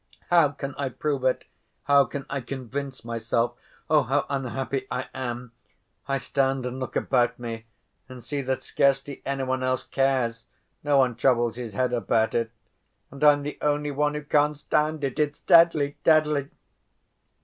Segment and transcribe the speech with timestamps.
[0.31, 1.43] How can I prove it?
[1.83, 3.53] How can I convince myself?
[3.87, 5.51] Oh, how unhappy I am!
[6.07, 7.67] I stand and look about me
[8.09, 10.47] and see that scarcely any one else cares;
[10.83, 12.49] no one troubles his head about it,
[13.11, 15.19] and I'm the only one who can't stand it.
[15.19, 16.49] It's deadly—deadly!"